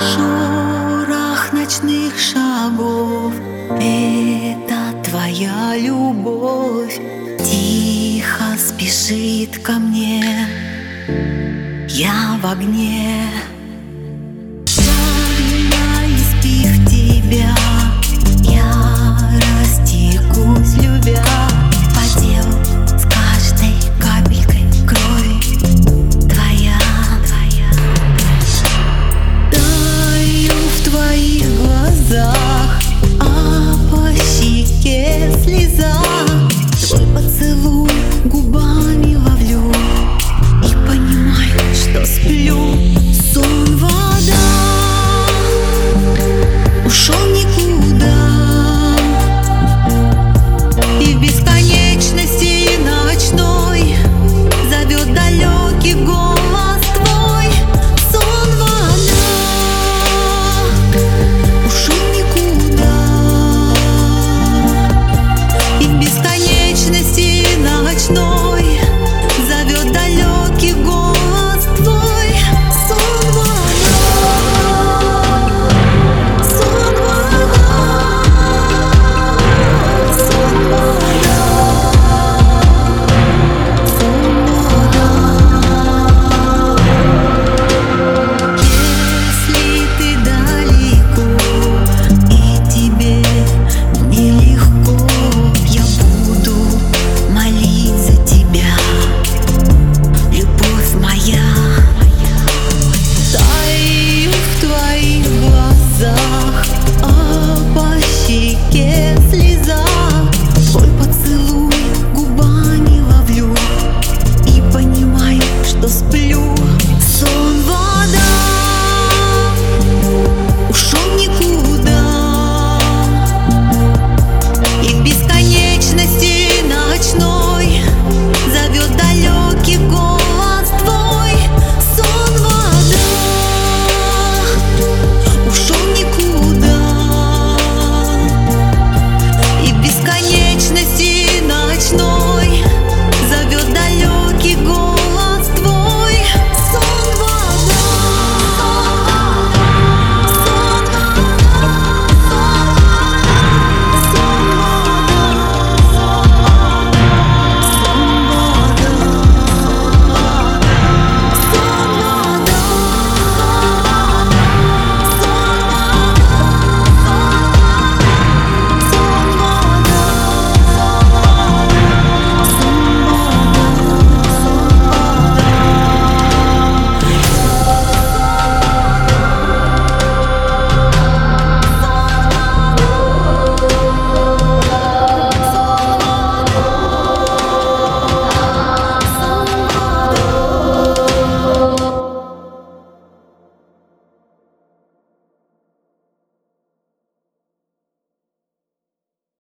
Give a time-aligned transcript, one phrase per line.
[0.00, 3.32] шорох ночных шагов.
[3.80, 7.00] Это твоя любовь.
[7.38, 10.46] Тихо спешит ко мне.
[11.88, 13.24] Я в огне.